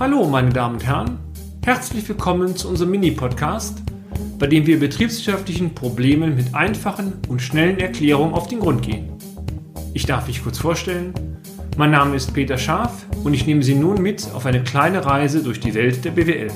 [0.00, 1.18] Hallo, meine Damen und Herren.
[1.64, 3.82] Herzlich willkommen zu unserem Mini-Podcast,
[4.38, 9.16] bei dem wir betriebswirtschaftlichen Problemen mit einfachen und schnellen Erklärungen auf den Grund gehen.
[9.94, 11.14] Ich darf mich kurz vorstellen.
[11.76, 15.42] Mein Name ist Peter Scharf und ich nehme Sie nun mit auf eine kleine Reise
[15.42, 16.50] durch die Welt der BWL.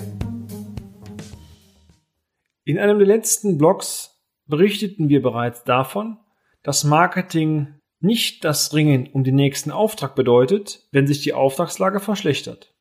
[2.65, 6.17] In einem der letzten Blogs berichteten wir bereits davon,
[6.65, 12.76] dass Marketing nicht das Ringen um den nächsten Auftrag bedeutet, wenn sich die Auftragslage verschlechtert.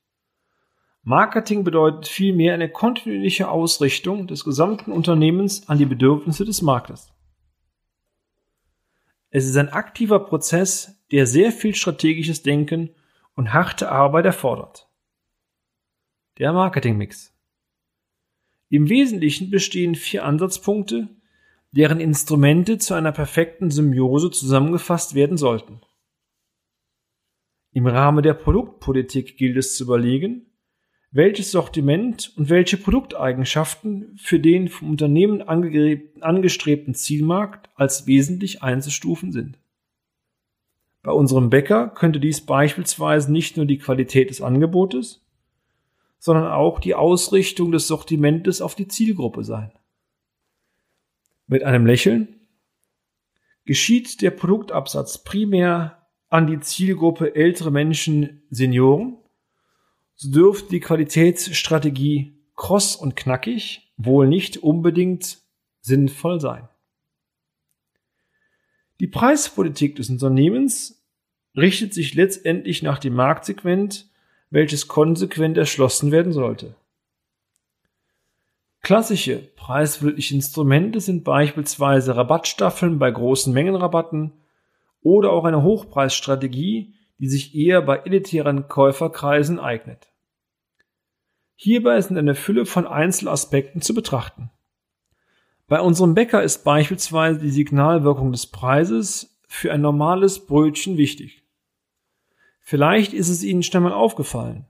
[1.07, 7.13] Marketing bedeutet vielmehr eine kontinuierliche Ausrichtung des gesamten Unternehmens an die Bedürfnisse des Marktes.
[9.29, 12.89] Es ist ein aktiver Prozess, der sehr viel strategisches Denken
[13.35, 14.89] und harte Arbeit erfordert.
[16.39, 17.37] Der Marketingmix.
[18.69, 21.07] Im Wesentlichen bestehen vier Ansatzpunkte,
[21.69, 25.81] deren Instrumente zu einer perfekten Symbiose zusammengefasst werden sollten.
[27.73, 30.47] Im Rahmen der Produktpolitik gilt es zu überlegen,
[31.15, 39.57] welches Sortiment und welche Produkteigenschaften für den vom Unternehmen angestrebten Zielmarkt als wesentlich einzustufen sind.
[41.03, 45.25] Bei unserem Bäcker könnte dies beispielsweise nicht nur die Qualität des Angebotes,
[46.19, 49.71] sondern auch die Ausrichtung des Sortimentes auf die Zielgruppe sein.
[51.47, 52.41] Mit einem Lächeln
[53.63, 59.15] geschieht der Produktabsatz primär an die Zielgruppe ältere Menschen, Senioren,
[60.15, 65.39] so dürfte die Qualitätsstrategie kross und knackig wohl nicht unbedingt
[65.81, 66.67] sinnvoll sein.
[68.99, 71.05] Die Preispolitik des Unternehmens
[71.55, 74.09] richtet sich letztendlich nach dem Marktsegment,
[74.49, 76.75] welches konsequent erschlossen werden sollte.
[78.81, 84.31] Klassische preiswirkliche Instrumente sind beispielsweise Rabattstaffeln bei großen Mengenrabatten
[85.01, 90.11] oder auch eine Hochpreisstrategie, die sich eher bei elitären Käuferkreisen eignet.
[91.55, 94.51] Hierbei sind eine Fülle von Einzelaspekten zu betrachten.
[95.67, 101.43] Bei unserem Bäcker ist beispielsweise die Signalwirkung des Preises für ein normales Brötchen wichtig.
[102.59, 104.65] Vielleicht ist es Ihnen schnell mal aufgefallen.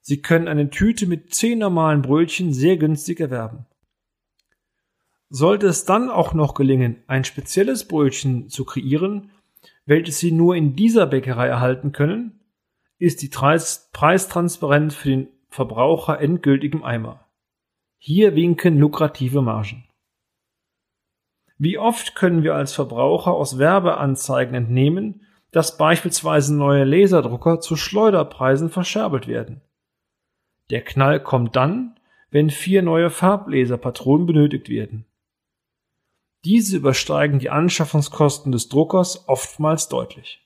[0.00, 3.66] Sie können eine Tüte mit zehn normalen Brötchen sehr günstig erwerben.
[5.28, 9.30] Sollte es dann auch noch gelingen, ein spezielles Brötchen zu kreieren,
[9.90, 12.38] welches Sie nur in dieser Bäckerei erhalten können,
[12.98, 17.26] ist die Preistransparenz für den Verbraucher endgültig im Eimer.
[17.98, 19.88] Hier winken lukrative Margen.
[21.58, 28.70] Wie oft können wir als Verbraucher aus Werbeanzeigen entnehmen, dass beispielsweise neue Laserdrucker zu Schleuderpreisen
[28.70, 29.60] verscherbelt werden?
[30.70, 31.98] Der Knall kommt dann,
[32.30, 35.04] wenn vier neue Farblaserpatronen benötigt werden.
[36.44, 40.42] Diese übersteigen die Anschaffungskosten des Druckers oftmals deutlich.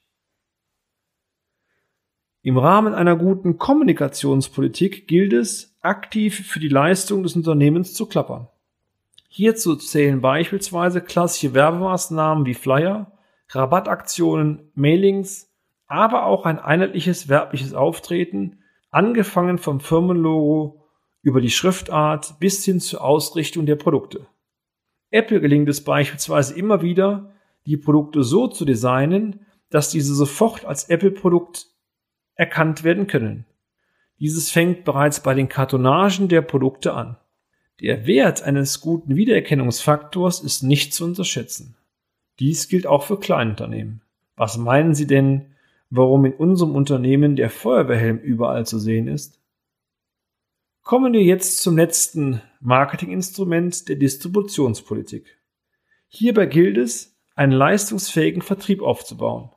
[2.42, 8.48] Im Rahmen einer guten Kommunikationspolitik gilt es, aktiv für die Leistung des Unternehmens zu klappern.
[9.28, 13.12] Hierzu zählen beispielsweise klassische Werbemaßnahmen wie Flyer,
[13.50, 15.50] Rabattaktionen, Mailings,
[15.86, 18.58] aber auch ein einheitliches werbliches Auftreten
[18.90, 20.84] angefangen vom Firmenlogo
[21.22, 24.26] über die Schriftart bis hin zur Ausrichtung der Produkte.
[25.14, 27.32] Apple gelingt es beispielsweise immer wieder,
[27.66, 31.68] die Produkte so zu designen, dass diese sofort als Apple-Produkt
[32.34, 33.46] erkannt werden können.
[34.18, 37.16] Dieses fängt bereits bei den Kartonagen der Produkte an.
[37.80, 41.76] Der Wert eines guten Wiedererkennungsfaktors ist nicht zu unterschätzen.
[42.40, 44.02] Dies gilt auch für Kleinunternehmen.
[44.34, 45.54] Was meinen Sie denn,
[45.90, 49.40] warum in unserem Unternehmen der Feuerwehrhelm überall zu sehen ist?
[50.84, 55.38] Kommen wir jetzt zum letzten Marketinginstrument der Distributionspolitik.
[56.08, 59.48] Hierbei gilt es, einen leistungsfähigen Vertrieb aufzubauen.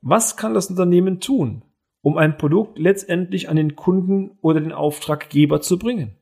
[0.00, 1.64] Was kann das Unternehmen tun,
[2.00, 6.14] um ein Produkt letztendlich an den Kunden oder den Auftraggeber zu bringen?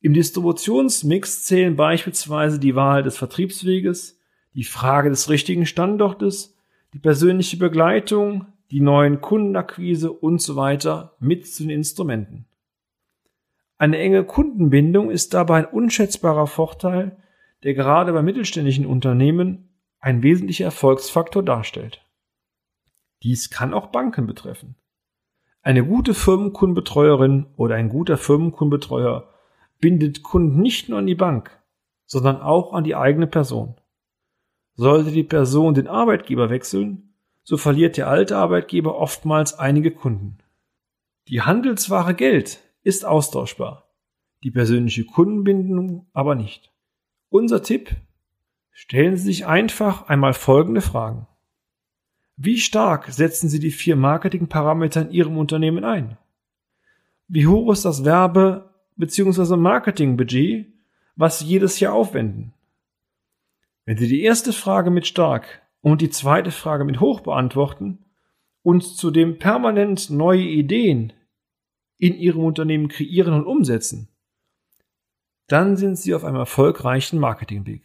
[0.00, 4.18] Im Distributionsmix zählen beispielsweise die Wahl des Vertriebsweges,
[4.54, 6.58] die Frage des richtigen Standortes
[6.94, 12.46] die persönliche Begleitung, die neuen Kundenakquise und so weiter mit zu den Instrumenten.
[13.82, 17.16] Eine enge Kundenbindung ist dabei ein unschätzbarer Vorteil,
[17.64, 22.00] der gerade bei mittelständischen Unternehmen ein wesentlicher Erfolgsfaktor darstellt.
[23.24, 24.76] Dies kann auch Banken betreffen.
[25.62, 29.28] Eine gute Firmenkundenbetreuerin oder ein guter Firmenkundenbetreuer
[29.80, 31.50] bindet Kunden nicht nur an die Bank,
[32.06, 33.74] sondern auch an die eigene Person.
[34.74, 40.38] Sollte die Person den Arbeitgeber wechseln, so verliert der alte Arbeitgeber oftmals einige Kunden.
[41.26, 43.88] Die Handelsware Geld ist austauschbar,
[44.42, 46.72] die persönliche Kundenbindung aber nicht.
[47.28, 47.90] Unser Tipp?
[48.72, 51.26] Stellen Sie sich einfach einmal folgende Fragen.
[52.36, 56.16] Wie stark setzen Sie die vier Marketingparameter in Ihrem Unternehmen ein?
[57.28, 59.56] Wie hoch ist das Werbe- bzw.
[59.56, 60.66] Marketingbudget,
[61.16, 62.54] was Sie jedes Jahr aufwenden?
[63.84, 67.98] Wenn Sie die erste Frage mit stark und die zweite Frage mit hoch beantworten
[68.62, 71.12] und zudem permanent neue Ideen
[72.02, 74.08] in Ihrem Unternehmen kreieren und umsetzen,
[75.46, 77.82] dann sind Sie auf einem erfolgreichen Marketingweg.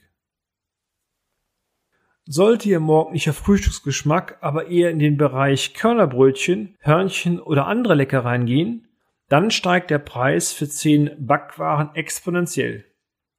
[2.25, 8.87] Sollte Ihr morgendlicher Frühstücksgeschmack aber eher in den Bereich Körnerbrötchen, Hörnchen oder andere Leckereien gehen,
[9.29, 12.85] dann steigt der Preis für 10 Backwaren exponentiell.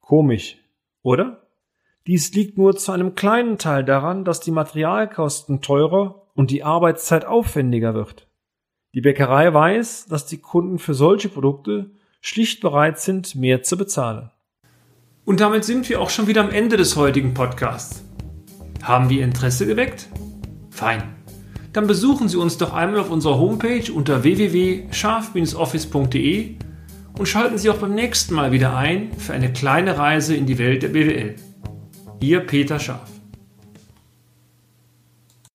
[0.01, 0.59] Komisch,
[1.03, 1.49] oder?
[2.07, 7.25] Dies liegt nur zu einem kleinen Teil daran, dass die Materialkosten teurer und die Arbeitszeit
[7.25, 8.28] aufwendiger wird.
[8.95, 11.91] Die Bäckerei weiß, dass die Kunden für solche Produkte
[12.21, 14.31] schlicht bereit sind, mehr zu bezahlen.
[15.27, 18.03] Und damit sind wir auch schon wieder am Ende des heutigen Podcasts.
[18.83, 20.09] Haben wir Interesse geweckt?
[20.71, 21.03] Fein.
[21.75, 26.55] Dann besuchen Sie uns doch einmal auf unserer Homepage unter www.scharf-office.de
[27.19, 30.57] und schalten Sie auch beim nächsten Mal wieder ein für eine kleine Reise in die
[30.57, 31.35] Welt der BWL.
[32.21, 33.18] Ihr Peter Scharf.